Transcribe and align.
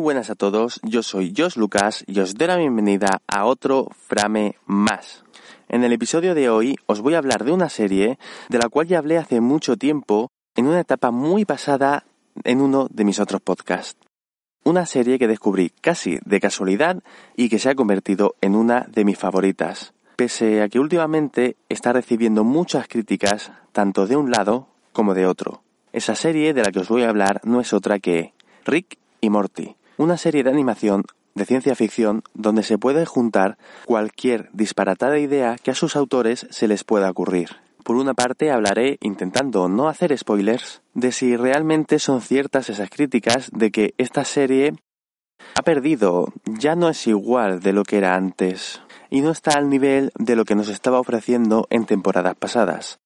Buenas 0.00 0.30
a 0.30 0.34
todos, 0.34 0.80
yo 0.82 1.02
soy 1.02 1.34
Josh 1.36 1.56
Lucas 1.56 2.04
y 2.06 2.20
os 2.20 2.34
doy 2.34 2.48
la 2.48 2.56
bienvenida 2.56 3.20
a 3.28 3.44
otro 3.44 3.88
Frame 3.94 4.56
Más. 4.64 5.24
En 5.68 5.84
el 5.84 5.92
episodio 5.92 6.34
de 6.34 6.48
hoy 6.48 6.76
os 6.86 7.02
voy 7.02 7.14
a 7.14 7.18
hablar 7.18 7.44
de 7.44 7.52
una 7.52 7.68
serie 7.68 8.18
de 8.48 8.58
la 8.58 8.70
cual 8.70 8.86
ya 8.86 8.98
hablé 8.98 9.18
hace 9.18 9.40
mucho 9.40 9.76
tiempo 9.76 10.30
en 10.56 10.66
una 10.66 10.80
etapa 10.80 11.10
muy 11.10 11.44
pasada 11.44 12.04
en 12.44 12.62
uno 12.62 12.88
de 12.90 13.04
mis 13.04 13.20
otros 13.20 13.42
podcasts. 13.42 14.00
Una 14.64 14.86
serie 14.86 15.18
que 15.18 15.28
descubrí 15.28 15.70
casi 15.80 16.18
de 16.24 16.40
casualidad 16.40 17.02
y 17.36 17.50
que 17.50 17.58
se 17.58 17.68
ha 17.68 17.74
convertido 17.74 18.36
en 18.40 18.56
una 18.56 18.86
de 18.90 19.04
mis 19.04 19.18
favoritas, 19.18 19.92
pese 20.16 20.62
a 20.62 20.68
que 20.68 20.80
últimamente 20.80 21.56
está 21.68 21.92
recibiendo 21.92 22.42
muchas 22.42 22.88
críticas 22.88 23.52
tanto 23.72 24.06
de 24.06 24.16
un 24.16 24.30
lado 24.30 24.68
como 24.92 25.12
de 25.12 25.26
otro. 25.26 25.62
Esa 25.92 26.14
serie 26.14 26.54
de 26.54 26.62
la 26.62 26.72
que 26.72 26.80
os 26.80 26.88
voy 26.88 27.02
a 27.02 27.10
hablar 27.10 27.40
no 27.44 27.60
es 27.60 27.72
otra 27.74 27.98
que 27.98 28.32
Rick 28.64 28.98
y 29.20 29.28
Morty, 29.28 29.76
una 30.00 30.16
serie 30.16 30.42
de 30.42 30.48
animación 30.48 31.04
de 31.34 31.44
ciencia 31.44 31.74
ficción 31.74 32.22
donde 32.32 32.62
se 32.62 32.78
puede 32.78 33.04
juntar 33.04 33.58
cualquier 33.84 34.48
disparatada 34.54 35.18
idea 35.18 35.56
que 35.62 35.72
a 35.72 35.74
sus 35.74 35.94
autores 35.94 36.46
se 36.48 36.68
les 36.68 36.84
pueda 36.84 37.10
ocurrir. 37.10 37.50
Por 37.84 37.96
una 37.96 38.14
parte 38.14 38.50
hablaré, 38.50 38.96
intentando 39.02 39.68
no 39.68 39.90
hacer 39.90 40.16
spoilers, 40.16 40.80
de 40.94 41.12
si 41.12 41.36
realmente 41.36 41.98
son 41.98 42.22
ciertas 42.22 42.70
esas 42.70 42.88
críticas 42.88 43.50
de 43.52 43.70
que 43.70 43.94
esta 43.98 44.24
serie 44.24 44.72
ha 45.54 45.62
perdido, 45.62 46.32
ya 46.46 46.76
no 46.76 46.88
es 46.88 47.06
igual 47.06 47.60
de 47.60 47.74
lo 47.74 47.82
que 47.82 47.98
era 47.98 48.14
antes, 48.14 48.80
y 49.10 49.20
no 49.20 49.32
está 49.32 49.50
al 49.58 49.68
nivel 49.68 50.12
de 50.18 50.34
lo 50.34 50.46
que 50.46 50.54
nos 50.54 50.70
estaba 50.70 50.98
ofreciendo 50.98 51.66
en 51.68 51.84
temporadas 51.84 52.36
pasadas. 52.36 53.00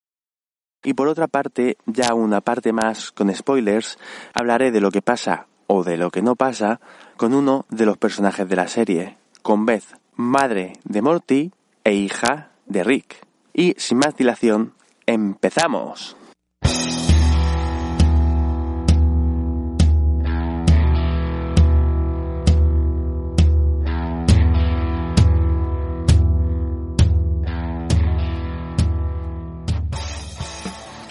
Y 0.85 0.95
por 0.95 1.09
otra 1.09 1.27
parte, 1.27 1.77
ya 1.87 2.15
una 2.15 2.41
parte 2.41 2.73
más 2.73 3.11
con 3.11 3.35
spoilers, 3.35 3.99
hablaré 4.33 4.71
de 4.71 4.81
lo 4.81 4.93
que 4.93 5.03
pasa 5.03 5.49
o 5.67 5.85
de 5.85 5.97
lo 5.97 6.11
que 6.11 6.23
no 6.23 6.37
pasa 6.37 6.81
con 7.17 7.35
uno 7.35 7.67
de 7.69 7.87
los 7.87 7.99
personajes 7.99 8.49
de 8.49 8.57
la 8.57 8.69
serie, 8.69 9.17
con 9.43 9.67
Beth, 9.67 9.99
madre 10.17 10.75
de 10.85 11.03
Morty 11.03 11.53
e 11.85 11.95
hija 11.95 12.51
de 12.67 12.85
Rick. 12.85 13.27
Y 13.53 13.75
sin 13.79 13.99
más 13.99 14.17
dilación, 14.17 14.75
empezamos. 15.07 16.17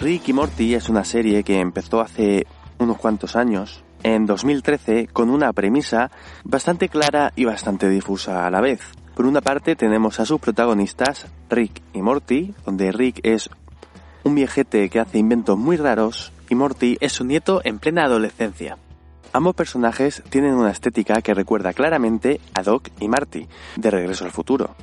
Rick 0.00 0.28
y 0.28 0.32
Morty 0.34 0.74
es 0.74 0.90
una 0.90 1.02
serie 1.02 1.42
que 1.44 1.60
empezó 1.60 2.02
hace 2.02 2.46
unos 2.78 2.98
cuantos 2.98 3.36
años, 3.36 3.83
en 4.04 4.26
2013, 4.26 5.08
con 5.12 5.30
una 5.30 5.52
premisa 5.52 6.12
bastante 6.44 6.88
clara 6.88 7.32
y 7.34 7.46
bastante 7.46 7.88
difusa 7.88 8.46
a 8.46 8.50
la 8.50 8.60
vez. 8.60 8.80
Por 9.16 9.26
una 9.26 9.40
parte 9.40 9.74
tenemos 9.74 10.20
a 10.20 10.26
sus 10.26 10.40
protagonistas, 10.40 11.26
Rick 11.50 11.82
y 11.92 12.02
Morty, 12.02 12.54
donde 12.64 12.92
Rick 12.92 13.20
es 13.24 13.50
un 14.22 14.34
viejete 14.34 14.88
que 14.90 15.00
hace 15.00 15.18
inventos 15.18 15.58
muy 15.58 15.76
raros 15.76 16.32
y 16.48 16.54
Morty 16.54 16.96
es 17.00 17.12
su 17.12 17.24
nieto 17.24 17.60
en 17.64 17.78
plena 17.78 18.04
adolescencia. 18.04 18.76
Ambos 19.32 19.54
personajes 19.54 20.22
tienen 20.30 20.54
una 20.54 20.70
estética 20.70 21.20
que 21.20 21.34
recuerda 21.34 21.72
claramente 21.72 22.40
a 22.54 22.62
Doc 22.62 22.88
y 23.00 23.08
Marty, 23.08 23.48
de 23.76 23.90
Regreso 23.90 24.24
al 24.24 24.30
Futuro. 24.30 24.76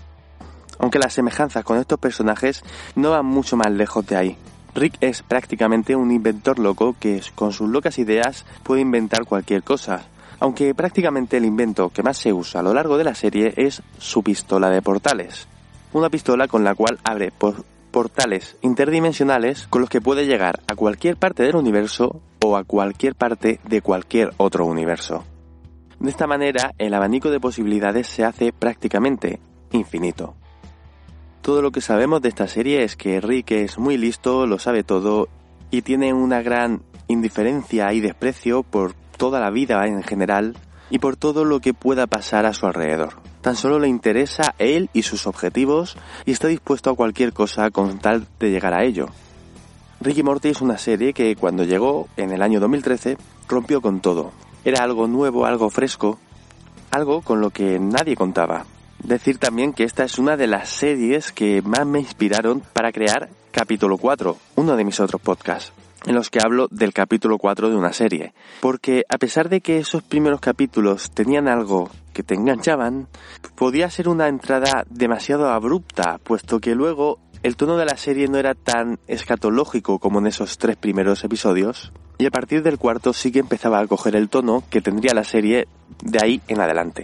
Aunque 0.80 1.00
las 1.00 1.14
semejanzas 1.14 1.64
con 1.64 1.78
estos 1.78 2.00
personajes 2.00 2.64
no 2.96 3.12
van 3.12 3.26
mucho 3.26 3.56
más 3.56 3.72
lejos 3.72 4.06
de 4.08 4.16
ahí. 4.18 4.38
Rick 4.74 4.98
es 5.02 5.22
prácticamente 5.22 5.96
un 5.96 6.12
inventor 6.12 6.60
loco 6.60 6.96
que 7.00 7.22
con 7.36 7.52
sus 7.52 7.70
locas 7.70 8.00
ideas 8.00 8.46
puede 8.64 8.82
inventar 8.82 9.26
cualquier 9.26 9.64
cosa, 9.64 10.04
aunque 10.40 10.74
prácticamente 10.74 11.38
el 11.38 11.46
invento 11.46 11.90
que 11.90 12.04
más 12.04 12.18
se 12.18 12.34
usa 12.34 12.62
a 12.62 12.64
lo 12.64 12.74
largo 12.74 12.98
de 12.98 13.04
la 13.04 13.16
serie 13.16 13.54
es 13.58 13.82
su 13.98 14.24
pistola 14.24 14.70
de 14.70 14.82
portales. 14.82 15.48
Una 15.94 16.10
pistola 16.10 16.48
con 16.48 16.64
la 16.64 16.74
cual 16.74 17.00
abre 17.04 17.34
portales 17.92 18.56
interdimensionales 18.62 19.68
con 19.68 19.82
los 19.82 19.90
que 19.90 20.00
puede 20.00 20.26
llegar 20.26 20.62
a 20.68 20.76
cualquier 20.76 21.18
parte 21.18 21.44
del 21.44 21.58
universo 21.58 22.22
o 22.44 22.56
a 22.56 22.64
cualquier 22.64 23.16
parte 23.16 23.60
de 23.68 23.82
cualquier 23.82 24.32
otro 24.38 24.66
universo. 24.66 25.26
De 26.00 26.10
esta 26.10 26.26
manera, 26.26 26.74
el 26.78 26.94
abanico 26.94 27.30
de 27.30 27.40
posibilidades 27.40 28.08
se 28.08 28.24
hace 28.24 28.54
prácticamente 28.54 29.40
infinito. 29.72 30.34
Todo 31.42 31.64
lo 31.64 31.72
que 31.72 31.82
sabemos 31.82 32.22
de 32.22 32.30
esta 32.30 32.48
serie 32.48 32.84
es 32.84 32.96
que 32.96 33.20
Rick 33.20 33.52
es 33.52 33.80
muy 33.80 33.98
listo, 33.98 34.46
lo 34.46 34.60
sabe 34.60 34.84
todo 34.84 35.28
y 35.72 35.82
tiene 35.82 36.14
una 36.14 36.44
gran 36.44 36.84
indiferencia 37.08 37.92
y 37.94 38.00
desprecio 38.00 38.62
por 38.62 38.94
toda 39.18 39.40
la 39.40 39.50
vida 39.50 39.88
en 39.88 40.04
general 40.04 40.56
y 40.92 41.00
por 41.00 41.16
todo 41.16 41.44
lo 41.44 41.60
que 41.60 41.74
pueda 41.74 42.06
pasar 42.06 42.46
a 42.46 42.54
su 42.54 42.68
alrededor. 42.68 43.16
Tan 43.42 43.56
solo 43.56 43.80
le 43.80 43.88
interesa 43.88 44.54
él 44.60 44.92
y 44.94 45.02
sus 45.02 45.26
objetivos 45.26 45.98
y 46.26 46.32
está 46.32 46.48
dispuesto 46.48 46.92
a 46.92 46.96
cualquier 46.96 47.34
cosa 47.34 47.72
con 47.72 47.98
tal 47.98 48.28
de 48.40 48.52
llegar 48.52 48.76
a 48.76 48.84
ello. 48.84 49.08
Ricky 50.00 50.22
Morty 50.22 50.50
es 50.50 50.62
una 50.62 50.78
serie 50.78 51.12
que 51.12 51.36
cuando 51.36 51.64
llegó 51.64 52.08
en 52.18 52.32
el 52.32 52.44
año 52.44 52.60
2013 52.60 53.18
rompió 53.48 53.82
con 53.82 54.00
todo. 54.00 54.32
Era 54.64 54.84
algo 54.84 55.08
nuevo, 55.08 55.48
algo 55.48 55.72
fresco, 55.72 56.20
algo 56.92 57.22
con 57.22 57.42
lo 57.42 57.50
que 57.50 57.80
nadie 57.80 58.16
contaba. 58.16 58.66
Decir 59.04 59.40
también 59.40 59.74
que 59.74 59.84
esta 59.84 60.04
es 60.04 60.20
una 60.20 60.38
de 60.38 60.48
las 60.48 60.70
series 60.70 61.32
que 61.32 61.62
más 61.64 61.86
me 61.86 62.00
inspiraron 62.00 62.62
para 62.74 62.92
crear 62.92 63.30
Capítulo 63.52 63.98
4, 63.98 64.38
uno 64.56 64.76
de 64.78 64.86
mis 64.86 65.00
otros 65.00 65.22
podcasts, 65.22 65.74
en 66.06 66.16
los 66.16 66.30
que 66.30 66.40
hablo 66.42 66.68
del 66.72 66.94
capítulo 66.94 67.38
4 67.38 67.70
de 67.70 67.76
una 67.76 67.92
serie. 67.94 68.34
Porque 68.62 69.04
a 69.10 69.18
pesar 69.18 69.50
de 69.50 69.60
que 69.60 69.80
esos 69.80 70.04
primeros 70.04 70.40
capítulos 70.40 71.12
tenían 71.12 71.48
algo 71.50 71.90
que 72.14 72.24
te 72.24 72.36
enganchaban, 72.36 73.08
podía 73.56 73.90
ser 73.90 74.08
una 74.08 74.28
entrada 74.28 74.86
demasiado 74.90 75.50
abrupta, 75.50 76.20
puesto 76.24 76.60
que 76.60 76.76
luego 76.76 77.20
el 77.44 77.58
tono 77.58 77.78
de 77.78 77.86
la 77.86 77.98
serie 77.98 78.28
no 78.28 78.38
era 78.38 78.56
tan 78.56 79.00
escatológico 79.08 80.00
como 80.00 80.20
en 80.20 80.28
esos 80.28 80.58
tres 80.58 80.78
primeros 80.78 81.24
episodios, 81.24 81.92
y 82.20 82.28
a 82.28 82.32
partir 82.32 82.62
del 82.62 82.78
cuarto 82.78 83.14
sí 83.14 83.32
que 83.32 83.40
empezaba 83.40 83.80
a 83.80 83.88
coger 83.88 84.16
el 84.16 84.30
tono 84.30 84.64
que 84.70 84.82
tendría 84.82 85.14
la 85.14 85.24
serie 85.24 85.68
de 86.04 86.20
ahí 86.22 86.42
en 86.48 86.62
adelante. 86.62 87.04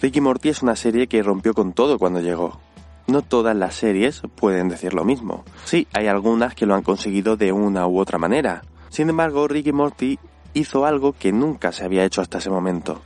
Ricky 0.00 0.22
Morty 0.22 0.48
es 0.48 0.62
una 0.62 0.76
serie 0.76 1.08
que 1.08 1.22
rompió 1.22 1.52
con 1.52 1.74
todo 1.74 1.98
cuando 1.98 2.20
llegó. 2.20 2.58
No 3.06 3.20
todas 3.20 3.54
las 3.54 3.74
series 3.74 4.22
pueden 4.34 4.68
decir 4.68 4.94
lo 4.94 5.04
mismo. 5.04 5.44
Sí, 5.66 5.86
hay 5.92 6.06
algunas 6.06 6.54
que 6.54 6.64
lo 6.64 6.74
han 6.74 6.82
conseguido 6.82 7.36
de 7.36 7.52
una 7.52 7.86
u 7.86 7.98
otra 7.98 8.16
manera. 8.16 8.62
Sin 8.88 9.10
embargo, 9.10 9.46
Ricky 9.46 9.72
Morty 9.72 10.18
hizo 10.54 10.86
algo 10.86 11.12
que 11.12 11.32
nunca 11.32 11.70
se 11.72 11.84
había 11.84 12.04
hecho 12.04 12.22
hasta 12.22 12.38
ese 12.38 12.48
momento. 12.48 13.02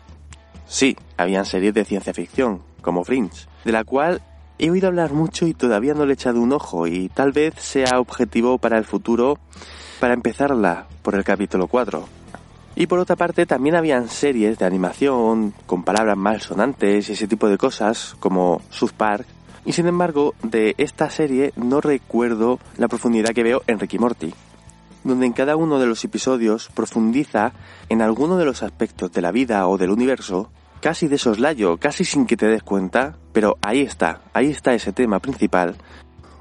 Sí, 0.67 0.97
habían 1.17 1.47
series 1.47 1.75
de 1.75 1.85
ciencia 1.85 2.15
ficción, 2.15 2.63
como 2.81 3.03
Fringe, 3.03 3.49
de 3.65 3.73
la 3.73 3.83
cual 3.83 4.23
he 4.59 4.71
oído 4.71 4.87
hablar 4.87 5.13
mucho 5.13 5.49
y 5.49 5.55
todavía 5.55 5.95
no 5.95 6.07
le 6.07 6.13
he 6.13 6.15
echado 6.15 6.41
un 6.41 6.53
ojo 6.53 6.87
y 6.87 7.09
tal 7.09 7.33
vez 7.33 7.55
sea 7.57 7.99
objetivo 7.99 8.59
para 8.59 8.79
el 8.79 8.85
futuro 8.85 9.39
para 9.99 10.15
empezarla 10.15 10.87
por 11.03 11.17
el 11.17 11.25
capítulo 11.25 11.67
4. 11.67 12.24
Y 12.77 12.87
por 12.89 12.99
otra 12.99 13.15
parte 13.15 13.47
también 13.47 13.77
habían 13.77 14.09
series 14.09 14.59
de 14.59 14.67
animación 14.67 15.55
con 15.67 15.85
palabras 15.85 16.17
malsonantes 16.17 17.09
y 17.09 17.13
ese 17.13 17.29
tipo 17.29 17.49
de 17.49 17.57
cosas 17.57 18.17
como 18.19 18.63
South 18.71 18.93
Park. 18.97 19.27
Y 19.65 19.73
sin 19.73 19.87
embargo, 19.87 20.35
de 20.43 20.75
esta 20.77 21.09
serie 21.09 21.53
no 21.57 21.81
recuerdo 21.81 22.59
la 22.77 22.89
profundidad 22.89 23.31
que 23.31 23.45
veo 23.45 23.63
en 23.69 23.79
Ricky 23.79 23.99
Morty, 23.99 24.35
donde 25.05 25.27
en 25.27 25.33
cada 25.33 25.57
uno 25.57 25.79
de 25.79 25.87
los 25.87 26.05
episodios 26.05 26.69
profundiza 26.75 27.53
en 27.89 28.03
alguno 28.03 28.37
de 28.37 28.45
los 28.45 28.63
aspectos 28.63 29.13
de 29.13 29.23
la 29.23 29.31
vida 29.31 29.67
o 29.69 29.79
del 29.79 29.91
universo, 29.91 30.51
casi 30.81 31.07
de 31.07 31.17
soslayo, 31.17 31.77
casi 31.79 32.05
sin 32.05 32.27
que 32.27 32.37
te 32.37 32.47
des 32.47 32.63
cuenta, 32.63 33.17
pero 33.33 33.57
ahí 33.63 33.81
está, 33.81 34.21
ahí 34.35 34.51
está 34.51 34.75
ese 34.75 34.93
tema 34.93 35.21
principal 35.21 35.77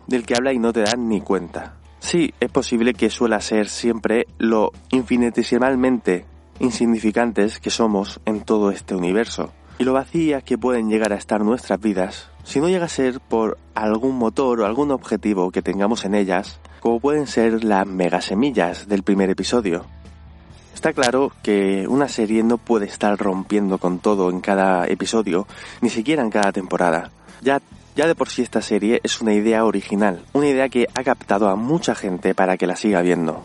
del 0.07 0.25
que 0.25 0.35
habla 0.35 0.51
y 0.51 0.59
no 0.59 0.73
te 0.73 0.81
das 0.81 0.97
ni 0.97 1.21
cuenta. 1.21 1.75
Sí, 2.03 2.33
es 2.41 2.51
posible 2.51 2.93
que 2.93 3.09
suela 3.09 3.39
ser 3.39 3.69
siempre 3.69 4.27
lo 4.37 4.71
infinitesimalmente 4.91 6.25
insignificantes 6.59 7.59
que 7.59 7.69
somos 7.69 8.19
en 8.25 8.41
todo 8.41 8.71
este 8.71 8.93
universo. 8.93 9.53
y 9.79 9.85
lo 9.85 9.93
vacías 9.93 10.43
que 10.43 10.57
pueden 10.57 10.89
llegar 10.89 11.13
a 11.13 11.15
estar 11.15 11.41
nuestras 11.43 11.79
vidas 11.79 12.29
si 12.43 12.59
no 12.59 12.67
llega 12.67 12.85
a 12.85 12.89
ser 12.89 13.21
por 13.21 13.57
algún 13.73 14.17
motor 14.17 14.59
o 14.59 14.65
algún 14.65 14.91
objetivo 14.91 15.49
que 15.49 15.61
tengamos 15.61 16.03
en 16.03 16.13
ellas, 16.13 16.59
como 16.81 16.99
pueden 16.99 17.25
ser 17.25 17.63
las 17.63 17.87
megasemillas 17.87 18.87
del 18.89 19.01
primer 19.03 19.29
episodio. 19.29 19.85
Está 20.73 20.91
claro 20.91 21.31
que 21.41 21.87
una 21.87 22.09
serie 22.09 22.43
no 22.43 22.57
puede 22.57 22.85
estar 22.85 23.17
rompiendo 23.17 23.77
con 23.77 23.99
todo 23.99 24.29
en 24.29 24.41
cada 24.41 24.85
episodio, 24.87 25.47
ni 25.79 25.89
siquiera 25.89 26.21
en 26.21 26.29
cada 26.29 26.51
temporada. 26.51 27.11
Ya, 27.41 27.61
ya 27.95 28.07
de 28.07 28.15
por 28.15 28.29
sí 28.29 28.41
esta 28.41 28.61
serie 28.61 28.99
es 29.03 29.21
una 29.21 29.33
idea 29.33 29.65
original, 29.65 30.23
una 30.33 30.47
idea 30.47 30.69
que 30.69 30.87
ha 30.93 31.03
captado 31.03 31.49
a 31.49 31.55
mucha 31.55 31.95
gente 31.95 32.33
para 32.35 32.57
que 32.57 32.67
la 32.67 32.75
siga 32.75 33.01
viendo. 33.01 33.43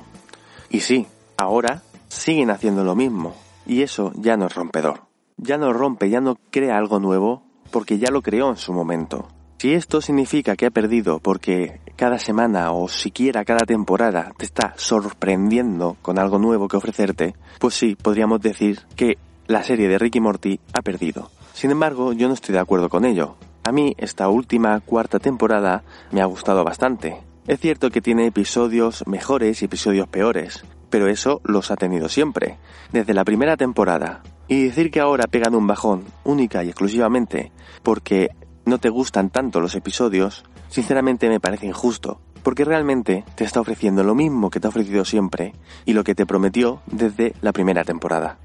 Y 0.70 0.80
sí, 0.80 1.06
ahora 1.36 1.82
siguen 2.08 2.50
haciendo 2.50 2.84
lo 2.84 2.94
mismo, 2.94 3.34
y 3.66 3.82
eso 3.82 4.12
ya 4.16 4.36
no 4.36 4.46
es 4.46 4.54
rompedor. 4.54 5.02
Ya 5.36 5.56
no 5.56 5.72
rompe, 5.72 6.10
ya 6.10 6.20
no 6.20 6.36
crea 6.50 6.76
algo 6.76 6.98
nuevo, 6.98 7.42
porque 7.70 7.98
ya 7.98 8.10
lo 8.10 8.22
creó 8.22 8.50
en 8.50 8.56
su 8.56 8.72
momento. 8.72 9.28
Si 9.58 9.74
esto 9.74 10.00
significa 10.00 10.54
que 10.54 10.66
ha 10.66 10.70
perdido 10.70 11.18
porque 11.18 11.80
cada 11.96 12.18
semana 12.20 12.70
o 12.70 12.88
siquiera 12.88 13.44
cada 13.44 13.66
temporada 13.66 14.32
te 14.36 14.44
está 14.44 14.74
sorprendiendo 14.76 15.96
con 16.00 16.18
algo 16.18 16.38
nuevo 16.38 16.68
que 16.68 16.76
ofrecerte, 16.76 17.34
pues 17.58 17.74
sí, 17.74 17.96
podríamos 17.96 18.40
decir 18.40 18.82
que 18.94 19.18
la 19.48 19.64
serie 19.64 19.88
de 19.88 19.98
Ricky 19.98 20.20
Morty 20.20 20.60
ha 20.72 20.82
perdido. 20.82 21.30
Sin 21.54 21.72
embargo, 21.72 22.12
yo 22.12 22.28
no 22.28 22.34
estoy 22.34 22.52
de 22.52 22.60
acuerdo 22.60 22.88
con 22.88 23.04
ello. 23.04 23.34
A 23.68 23.72
mí 23.72 23.94
esta 23.98 24.30
última 24.30 24.80
cuarta 24.80 25.18
temporada 25.18 25.82
me 26.10 26.22
ha 26.22 26.24
gustado 26.24 26.64
bastante. 26.64 27.18
Es 27.46 27.60
cierto 27.60 27.90
que 27.90 28.00
tiene 28.00 28.24
episodios 28.24 29.06
mejores 29.06 29.60
y 29.60 29.66
episodios 29.66 30.08
peores, 30.08 30.64
pero 30.88 31.06
eso 31.06 31.42
los 31.44 31.70
ha 31.70 31.76
tenido 31.76 32.08
siempre, 32.08 32.56
desde 32.92 33.12
la 33.12 33.26
primera 33.26 33.58
temporada. 33.58 34.22
Y 34.48 34.64
decir 34.64 34.90
que 34.90 35.00
ahora 35.00 35.26
pegan 35.26 35.54
un 35.54 35.66
bajón, 35.66 36.04
única 36.24 36.64
y 36.64 36.68
exclusivamente, 36.68 37.52
porque 37.82 38.30
no 38.64 38.78
te 38.78 38.88
gustan 38.88 39.28
tanto 39.28 39.60
los 39.60 39.74
episodios, 39.74 40.46
sinceramente 40.70 41.28
me 41.28 41.38
parece 41.38 41.66
injusto, 41.66 42.22
porque 42.42 42.64
realmente 42.64 43.26
te 43.34 43.44
está 43.44 43.60
ofreciendo 43.60 44.02
lo 44.02 44.14
mismo 44.14 44.48
que 44.48 44.60
te 44.60 44.66
ha 44.66 44.70
ofrecido 44.70 45.04
siempre 45.04 45.52
y 45.84 45.92
lo 45.92 46.04
que 46.04 46.14
te 46.14 46.24
prometió 46.24 46.80
desde 46.86 47.34
la 47.42 47.52
primera 47.52 47.84
temporada. 47.84 48.38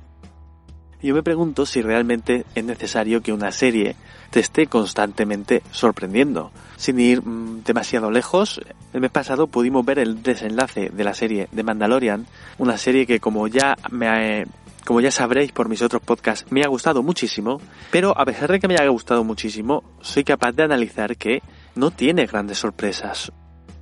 Yo 1.04 1.14
me 1.14 1.22
pregunto 1.22 1.66
si 1.66 1.82
realmente 1.82 2.46
es 2.56 2.64
necesario 2.64 3.22
que 3.22 3.34
una 3.34 3.52
serie 3.52 3.98
te 4.30 4.40
esté 4.40 4.68
constantemente 4.68 5.62
sorprendiendo. 5.70 6.52
Sin 6.78 6.98
ir 6.98 7.22
mm, 7.22 7.64
demasiado 7.66 8.10
lejos, 8.10 8.62
el 8.94 9.02
mes 9.02 9.12
pasado 9.12 9.48
pudimos 9.48 9.86
ver 9.86 10.00
el 10.00 10.24
desenlace 10.24 10.90
de 10.90 11.04
la 11.04 11.14
serie 11.14 11.50
de 11.52 11.64
Mandalorian, 11.64 12.26
una 12.58 12.78
serie 12.78 13.06
que 13.06 13.20
como 13.20 13.50
ya 13.50 13.76
me 13.92 14.08
ha, 14.08 14.46
como 14.86 15.02
ya 15.02 15.12
sabréis 15.12 15.52
por 15.52 15.68
mis 15.68 15.82
otros 15.82 16.02
podcasts, 16.02 16.50
me 16.54 16.64
ha 16.64 16.70
gustado 16.70 17.04
muchísimo, 17.04 17.60
pero 17.92 18.18
a 18.18 18.24
pesar 18.24 18.50
de 18.50 18.62
que 18.62 18.70
me 18.70 18.76
haya 18.76 18.88
gustado 18.88 19.26
muchísimo, 19.26 19.84
soy 20.00 20.24
capaz 20.24 20.54
de 20.54 20.64
analizar 20.64 21.18
que 21.18 21.44
no 21.76 21.92
tiene 21.92 22.28
grandes 22.28 22.60
sorpresas. 22.60 23.34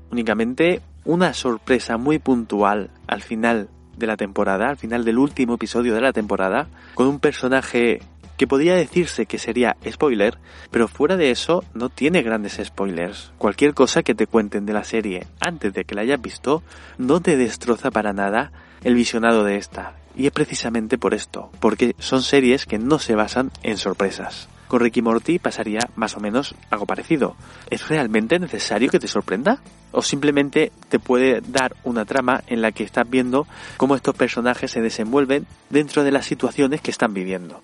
Únicamente 0.10 0.82
una 1.06 1.36
sorpresa 1.36 1.98
muy 1.98 2.18
puntual 2.18 2.90
al 3.06 3.22
final 3.22 3.70
de 3.98 4.08
la 4.08 4.18
temporada, 4.18 4.70
al 4.70 4.78
final 4.78 5.06
del 5.06 5.18
último 5.18 5.56
episodio 5.56 5.94
de 5.94 6.02
la 6.02 6.14
temporada, 6.14 6.68
con 6.94 7.08
un 7.08 7.20
personaje 7.20 8.00
que 8.42 8.48
podría 8.48 8.74
decirse 8.74 9.28
que 9.28 9.38
sería 9.38 9.78
spoiler, 9.88 10.40
pero 10.72 10.88
fuera 10.88 11.16
de 11.16 11.30
eso 11.30 11.64
no 11.76 11.90
tiene 11.90 12.24
grandes 12.24 12.60
spoilers. 12.64 13.32
Cualquier 13.38 13.76
cosa 13.76 14.02
que 14.02 14.16
te 14.16 14.26
cuenten 14.26 14.66
de 14.66 14.74
la 14.74 14.84
serie 14.84 15.28
antes 15.40 15.74
de 15.74 15.86
que 15.86 15.94
la 15.94 16.02
hayas 16.02 16.20
visto 16.20 16.64
no 16.98 17.22
te 17.22 17.38
destroza 17.38 17.92
para 17.92 18.14
nada 18.14 18.52
el 18.84 18.96
visionado 18.96 19.44
de 19.44 19.58
esta. 19.58 19.94
Y 20.16 20.26
es 20.26 20.32
precisamente 20.32 20.98
por 20.98 21.14
esto, 21.14 21.52
porque 21.60 21.96
son 22.00 22.24
series 22.24 22.66
que 22.66 22.80
no 22.80 22.98
se 22.98 23.14
basan 23.14 23.52
en 23.62 23.78
sorpresas. 23.78 24.50
Con 24.68 24.80
Ricky 24.80 25.04
Morty 25.04 25.38
pasaría 25.38 25.82
más 25.96 26.18
o 26.18 26.20
menos 26.20 26.56
algo 26.70 26.86
parecido. 26.86 27.36
¿Es 27.70 27.90
realmente 27.90 28.40
necesario 28.40 28.90
que 28.90 29.00
te 29.00 29.08
sorprenda? 29.08 29.62
¿O 29.92 30.02
simplemente 30.02 30.72
te 30.90 31.00
puede 31.00 31.42
dar 31.42 31.76
una 31.84 32.06
trama 32.06 32.44
en 32.48 32.62
la 32.62 32.72
que 32.72 32.84
estás 32.84 33.10
viendo 33.10 33.48
cómo 33.78 33.96
estos 33.96 34.16
personajes 34.16 34.72
se 34.72 34.82
desenvuelven 34.82 35.46
dentro 35.70 36.04
de 36.04 36.12
las 36.12 36.26
situaciones 36.26 36.82
que 36.82 36.92
están 36.92 37.14
viviendo? 37.14 37.62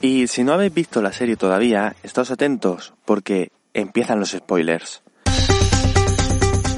Y 0.00 0.26
si 0.28 0.44
no 0.44 0.52
habéis 0.52 0.74
visto 0.74 1.02
la 1.02 1.12
serie 1.12 1.36
todavía, 1.36 1.96
estáos 2.02 2.30
atentos 2.30 2.94
porque 3.04 3.50
empiezan 3.74 4.20
los 4.20 4.30
spoilers. 4.30 5.02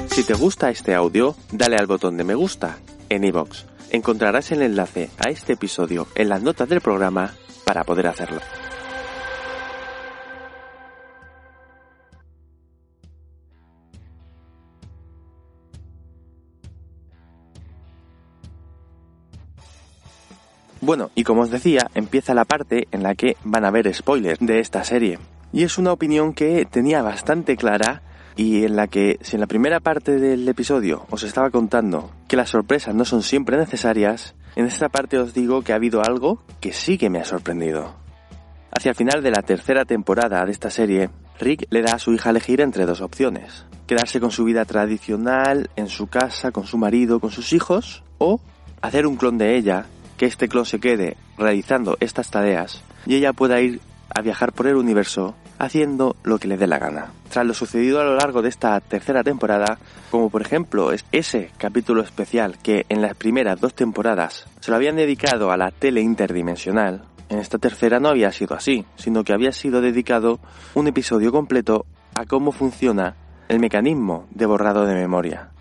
Si 0.07 0.23
te 0.23 0.33
gusta 0.33 0.69
este 0.69 0.95
audio, 0.95 1.35
dale 1.51 1.77
al 1.77 1.87
botón 1.87 2.17
de 2.17 2.23
me 2.23 2.35
gusta 2.35 2.77
en 3.09 3.23
iVoox. 3.23 3.65
Encontrarás 3.91 4.51
el 4.51 4.61
enlace 4.61 5.09
a 5.17 5.29
este 5.29 5.53
episodio 5.53 6.07
en 6.15 6.29
las 6.29 6.43
notas 6.43 6.69
del 6.69 6.81
programa 6.81 7.33
para 7.65 7.83
poder 7.83 8.07
hacerlo. 8.07 8.41
Bueno, 20.81 21.09
y 21.13 21.23
como 21.23 21.41
os 21.41 21.49
decía, 21.49 21.89
empieza 21.93 22.33
la 22.33 22.45
parte 22.45 22.87
en 22.91 23.03
la 23.03 23.15
que 23.15 23.35
van 23.43 23.65
a 23.65 23.67
haber 23.67 23.93
spoilers 23.93 24.39
de 24.39 24.59
esta 24.59 24.83
serie. 24.83 25.19
Y 25.51 25.63
es 25.63 25.77
una 25.77 25.91
opinión 25.91 26.33
que 26.33 26.65
tenía 26.65 27.01
bastante 27.01 27.57
clara 27.57 28.01
y 28.35 28.63
en 28.63 28.77
la 28.77 28.87
que 28.87 29.17
si 29.21 29.35
en 29.35 29.41
la 29.41 29.47
primera 29.47 29.81
parte 29.81 30.17
del 30.17 30.47
episodio 30.47 31.05
os 31.09 31.23
estaba 31.23 31.49
contando 31.49 32.11
que 32.27 32.37
las 32.37 32.49
sorpresas 32.49 32.95
no 32.95 33.03
son 33.03 33.23
siempre 33.23 33.57
necesarias, 33.57 34.35
en 34.55 34.65
esta 34.65 34.87
parte 34.87 35.17
os 35.17 35.33
digo 35.33 35.61
que 35.61 35.73
ha 35.73 35.75
habido 35.75 36.01
algo 36.01 36.41
que 36.61 36.71
sí 36.71 36.97
que 36.97 37.09
me 37.09 37.19
ha 37.19 37.25
sorprendido. 37.25 37.95
Hacia 38.71 38.91
el 38.91 38.95
final 38.95 39.21
de 39.21 39.31
la 39.31 39.41
tercera 39.41 39.83
temporada 39.83 40.45
de 40.45 40.51
esta 40.51 40.69
serie, 40.69 41.09
Rick 41.39 41.65
le 41.69 41.81
da 41.81 41.93
a 41.95 41.99
su 41.99 42.13
hija 42.13 42.29
elegir 42.29 42.61
entre 42.61 42.85
dos 42.85 43.01
opciones. 43.01 43.65
Quedarse 43.87 44.19
con 44.19 44.31
su 44.31 44.45
vida 44.45 44.63
tradicional, 44.65 45.69
en 45.75 45.87
su 45.87 46.07
casa, 46.07 46.51
con 46.51 46.65
su 46.65 46.77
marido, 46.77 47.19
con 47.19 47.31
sus 47.31 47.51
hijos, 47.51 48.03
o 48.19 48.39
hacer 48.81 49.07
un 49.07 49.17
clon 49.17 49.37
de 49.37 49.57
ella, 49.57 49.87
que 50.19 50.25
este 50.25 50.49
clon 50.49 50.65
se 50.65 50.81
quede 50.81 51.15
realizando 51.37 51.95
estas 52.01 52.29
tareas 52.29 52.83
y 53.05 53.15
ella 53.15 53.31
pueda 53.31 53.61
ir 53.61 53.79
a 54.13 54.21
viajar 54.21 54.51
por 54.51 54.67
el 54.67 54.75
universo 54.75 55.33
haciendo 55.59 56.17
lo 56.23 56.39
que 56.39 56.49
le 56.49 56.57
dé 56.57 56.67
la 56.67 56.77
gana. 56.77 57.13
Tras 57.29 57.45
lo 57.45 57.53
sucedido 57.53 58.01
a 58.01 58.03
lo 58.03 58.15
largo 58.15 58.41
de 58.41 58.49
esta 58.49 58.77
tercera 58.81 59.23
temporada, 59.23 59.79
como 60.11 60.29
por 60.29 60.41
ejemplo 60.41 60.91
ese 61.13 61.51
capítulo 61.57 62.01
especial 62.01 62.57
que 62.57 62.85
en 62.89 63.01
las 63.01 63.15
primeras 63.15 63.61
dos 63.61 63.73
temporadas 63.73 64.45
se 64.59 64.71
lo 64.71 64.75
habían 64.75 64.97
dedicado 64.97 65.51
a 65.51 65.57
la 65.57 65.71
tele 65.71 66.01
interdimensional, 66.01 67.05
en 67.29 67.39
esta 67.39 67.57
tercera 67.57 68.01
no 68.01 68.09
había 68.09 68.33
sido 68.33 68.57
así, 68.57 68.85
sino 68.97 69.23
que 69.23 69.31
había 69.31 69.53
sido 69.53 69.79
dedicado 69.79 70.41
un 70.73 70.87
episodio 70.87 71.31
completo 71.31 71.85
a 72.13 72.25
cómo 72.25 72.51
funciona 72.51 73.15
el 73.47 73.59
mecanismo 73.61 74.27
de 74.31 74.45
borrado 74.45 74.85
de 74.85 74.95
memoria, 74.95 75.51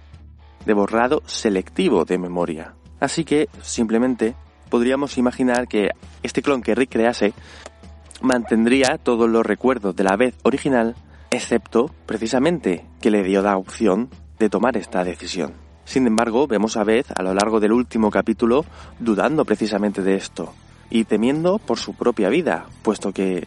de 0.67 0.75
borrado 0.75 1.23
selectivo 1.27 2.05
de 2.05 2.19
memoria. 2.19 2.75
Así 2.99 3.25
que 3.25 3.49
simplemente 3.63 4.35
podríamos 4.69 5.19
imaginar 5.19 5.69
que 5.69 5.91
este 6.23 6.43
clon 6.43 6.63
que 6.63 6.75
Rick 6.75 6.91
crease 6.93 7.33
mantendría 8.21 8.99
todos 8.99 9.29
los 9.29 9.45
recuerdos 9.45 9.95
de 9.95 10.05
la 10.05 10.17
vez 10.17 10.35
original, 10.43 10.97
excepto 11.31 11.91
precisamente 12.07 12.85
que 13.01 13.11
le 13.11 13.23
dio 13.23 13.43
la 13.43 13.57
opción 13.57 14.09
de 14.39 14.49
tomar 14.49 14.77
esta 14.77 15.05
decisión. 15.05 15.53
Sin 15.85 16.07
embargo, 16.07 16.47
vemos 16.47 16.77
a 16.77 16.85
Beth 16.85 17.19
a 17.19 17.23
lo 17.23 17.33
largo 17.33 17.61
del 17.61 17.73
último 17.73 18.11
capítulo 18.11 18.65
dudando 18.99 19.45
precisamente 19.45 20.03
de 20.03 20.17
esto 20.17 20.53
y 20.91 21.05
temiendo 21.05 21.59
por 21.59 21.79
su 21.79 21.95
propia 21.95 22.29
vida, 22.29 22.67
puesto 22.83 23.13
que 23.13 23.47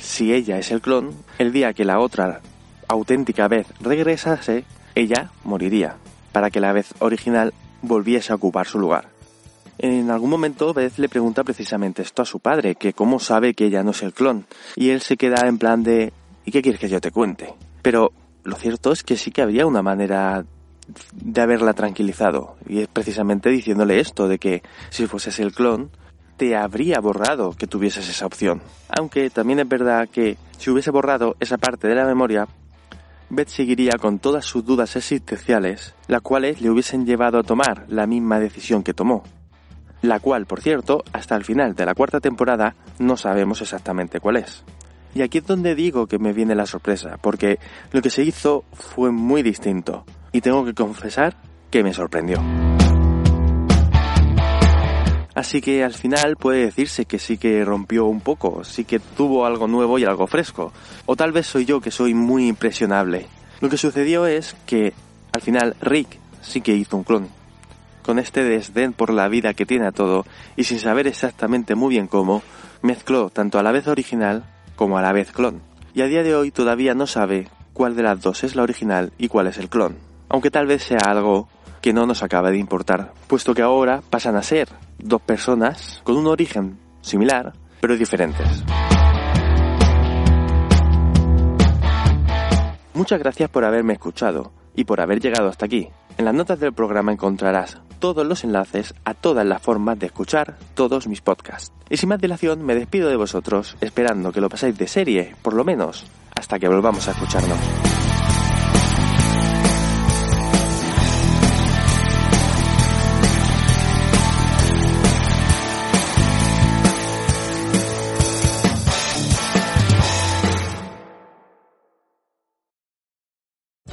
si 0.00 0.32
ella 0.32 0.58
es 0.58 0.70
el 0.70 0.80
clon, 0.80 1.10
el 1.38 1.52
día 1.52 1.72
que 1.72 1.84
la 1.84 1.98
otra 1.98 2.40
auténtica 2.86 3.48
Beth 3.48 3.66
regresase, 3.80 4.64
ella 4.94 5.30
moriría, 5.44 5.96
para 6.30 6.50
que 6.50 6.60
la 6.60 6.72
vez 6.72 6.94
original 7.00 7.52
volviese 7.82 8.32
a 8.32 8.36
ocupar 8.36 8.66
su 8.66 8.78
lugar. 8.78 9.08
En 9.80 10.10
algún 10.10 10.30
momento 10.30 10.74
Beth 10.74 10.98
le 10.98 11.08
pregunta 11.08 11.44
precisamente 11.44 12.02
esto 12.02 12.22
a 12.22 12.24
su 12.24 12.40
padre, 12.40 12.74
que 12.74 12.92
cómo 12.92 13.20
sabe 13.20 13.54
que 13.54 13.66
ella 13.66 13.84
no 13.84 13.92
es 13.92 14.02
el 14.02 14.12
clon. 14.12 14.44
Y 14.74 14.90
él 14.90 15.00
se 15.02 15.16
queda 15.16 15.46
en 15.46 15.58
plan 15.58 15.84
de 15.84 16.12
¿y 16.44 16.50
qué 16.50 16.62
quieres 16.62 16.80
que 16.80 16.88
yo 16.88 17.00
te 17.00 17.12
cuente? 17.12 17.54
Pero 17.80 18.10
lo 18.42 18.56
cierto 18.56 18.90
es 18.90 19.04
que 19.04 19.16
sí 19.16 19.30
que 19.30 19.42
habría 19.42 19.66
una 19.66 19.82
manera 19.82 20.44
de 21.12 21.40
haberla 21.40 21.74
tranquilizado. 21.74 22.56
Y 22.66 22.80
es 22.80 22.88
precisamente 22.88 23.50
diciéndole 23.50 24.00
esto, 24.00 24.26
de 24.26 24.40
que 24.40 24.62
si 24.90 25.06
fueses 25.06 25.38
el 25.38 25.52
clon, 25.52 25.90
te 26.36 26.56
habría 26.56 26.98
borrado 26.98 27.52
que 27.52 27.68
tuvieses 27.68 28.08
esa 28.08 28.26
opción. 28.26 28.60
Aunque 28.88 29.30
también 29.30 29.60
es 29.60 29.68
verdad 29.68 30.08
que 30.08 30.38
si 30.58 30.70
hubiese 30.70 30.90
borrado 30.90 31.36
esa 31.38 31.56
parte 31.56 31.86
de 31.86 31.94
la 31.94 32.04
memoria, 32.04 32.48
Beth 33.30 33.48
seguiría 33.48 33.92
con 34.00 34.18
todas 34.18 34.44
sus 34.44 34.64
dudas 34.64 34.96
existenciales, 34.96 35.94
las 36.08 36.22
cuales 36.22 36.60
le 36.60 36.70
hubiesen 36.70 37.06
llevado 37.06 37.38
a 37.38 37.44
tomar 37.44 37.84
la 37.88 38.08
misma 38.08 38.40
decisión 38.40 38.82
que 38.82 38.94
tomó 38.94 39.22
la 40.02 40.20
cual, 40.20 40.46
por 40.46 40.60
cierto, 40.60 41.04
hasta 41.12 41.36
el 41.36 41.44
final 41.44 41.74
de 41.74 41.86
la 41.86 41.94
cuarta 41.94 42.20
temporada 42.20 42.74
no 42.98 43.16
sabemos 43.16 43.60
exactamente 43.60 44.20
cuál 44.20 44.36
es. 44.36 44.64
Y 45.14 45.22
aquí 45.22 45.38
es 45.38 45.46
donde 45.46 45.74
digo 45.74 46.06
que 46.06 46.18
me 46.18 46.32
viene 46.32 46.54
la 46.54 46.66
sorpresa, 46.66 47.16
porque 47.20 47.58
lo 47.92 48.02
que 48.02 48.10
se 48.10 48.22
hizo 48.22 48.64
fue 48.72 49.10
muy 49.10 49.42
distinto, 49.42 50.04
y 50.32 50.40
tengo 50.40 50.64
que 50.64 50.74
confesar 50.74 51.36
que 51.70 51.82
me 51.82 51.92
sorprendió. 51.92 52.42
Así 55.34 55.60
que 55.60 55.84
al 55.84 55.94
final 55.94 56.36
puede 56.36 56.64
decirse 56.64 57.04
que 57.04 57.20
sí 57.20 57.38
que 57.38 57.64
rompió 57.64 58.06
un 58.06 58.20
poco, 58.20 58.64
sí 58.64 58.84
que 58.84 58.98
tuvo 58.98 59.46
algo 59.46 59.68
nuevo 59.68 59.96
y 59.96 60.04
algo 60.04 60.26
fresco. 60.26 60.72
O 61.06 61.14
tal 61.14 61.30
vez 61.30 61.46
soy 61.46 61.64
yo 61.64 61.80
que 61.80 61.92
soy 61.92 62.12
muy 62.12 62.48
impresionable. 62.48 63.28
Lo 63.60 63.68
que 63.68 63.76
sucedió 63.76 64.26
es 64.26 64.56
que 64.66 64.92
al 65.32 65.40
final 65.40 65.76
Rick 65.80 66.18
sí 66.42 66.60
que 66.60 66.74
hizo 66.74 66.96
un 66.96 67.04
clon. 67.04 67.37
Con 68.08 68.18
este 68.18 68.42
desdén 68.42 68.94
por 68.94 69.12
la 69.12 69.28
vida 69.28 69.52
que 69.52 69.66
tiene 69.66 69.86
a 69.86 69.92
todo 69.92 70.24
y 70.56 70.64
sin 70.64 70.78
saber 70.78 71.06
exactamente 71.06 71.74
muy 71.74 71.90
bien 71.90 72.06
cómo, 72.06 72.40
mezcló 72.80 73.28
tanto 73.28 73.58
a 73.58 73.62
la 73.62 73.70
vez 73.70 73.86
original 73.86 74.46
como 74.76 74.96
a 74.96 75.02
la 75.02 75.12
vez 75.12 75.30
clon. 75.30 75.60
Y 75.92 76.00
a 76.00 76.06
día 76.06 76.22
de 76.22 76.34
hoy 76.34 76.50
todavía 76.50 76.94
no 76.94 77.06
sabe 77.06 77.50
cuál 77.74 77.96
de 77.96 78.04
las 78.04 78.22
dos 78.22 78.44
es 78.44 78.56
la 78.56 78.62
original 78.62 79.12
y 79.18 79.28
cuál 79.28 79.48
es 79.48 79.58
el 79.58 79.68
clon. 79.68 79.98
Aunque 80.30 80.50
tal 80.50 80.66
vez 80.66 80.84
sea 80.84 81.00
algo 81.04 81.50
que 81.82 81.92
no 81.92 82.06
nos 82.06 82.22
acaba 82.22 82.50
de 82.50 82.56
importar, 82.56 83.12
puesto 83.26 83.52
que 83.52 83.60
ahora 83.60 84.00
pasan 84.08 84.36
a 84.36 84.42
ser 84.42 84.70
dos 84.96 85.20
personas 85.20 86.00
con 86.02 86.16
un 86.16 86.28
origen 86.28 86.78
similar, 87.02 87.52
pero 87.78 87.94
diferentes. 87.94 88.64
Muchas 92.94 93.18
gracias 93.18 93.50
por 93.50 93.66
haberme 93.66 93.92
escuchado 93.92 94.50
y 94.74 94.84
por 94.84 95.02
haber 95.02 95.20
llegado 95.20 95.50
hasta 95.50 95.66
aquí. 95.66 95.90
En 96.16 96.24
las 96.24 96.32
notas 96.32 96.58
del 96.58 96.72
programa 96.72 97.12
encontrarás 97.12 97.78
todos 97.98 98.26
los 98.26 98.44
enlaces 98.44 98.94
a 99.04 99.14
todas 99.14 99.46
las 99.46 99.62
formas 99.62 99.98
de 99.98 100.06
escuchar 100.06 100.56
todos 100.74 101.06
mis 101.06 101.20
podcasts. 101.20 101.72
Y 101.90 101.96
sin 101.96 102.08
más 102.08 102.20
dilación 102.20 102.64
me 102.64 102.74
despido 102.74 103.08
de 103.08 103.16
vosotros 103.16 103.76
esperando 103.80 104.32
que 104.32 104.40
lo 104.40 104.48
paséis 104.48 104.76
de 104.76 104.88
serie, 104.88 105.34
por 105.42 105.54
lo 105.54 105.64
menos, 105.64 106.06
hasta 106.34 106.58
que 106.58 106.68
volvamos 106.68 107.08
a 107.08 107.12
escucharnos. 107.12 107.97